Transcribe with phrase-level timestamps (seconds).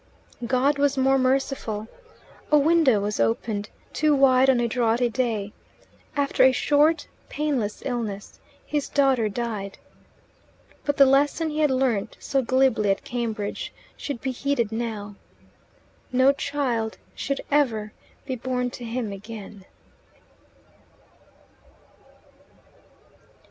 [0.47, 1.87] God was more merciful.
[2.51, 5.53] A window was opened too wide on a draughty day
[6.15, 9.77] after a short, painless illness his daughter died.
[10.85, 15.17] But the lesson he had learnt so glibly at Cambridge should be heeded now;
[16.11, 17.93] no child should ever
[18.25, 19.65] be born to him again.